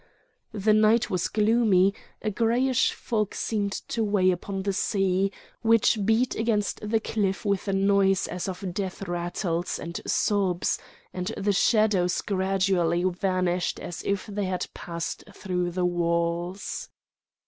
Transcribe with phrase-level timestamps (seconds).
[0.51, 1.93] The night was gloomy,
[2.23, 5.31] a greyish fog seemed to weigh upon the sea,
[5.61, 10.79] which beat against the cliff with a noise as of death rattles and sobs;
[11.13, 16.89] and the shadows gradually vanished as if they had passed through the walls.